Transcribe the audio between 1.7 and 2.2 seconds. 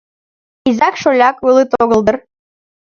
огыл дыр?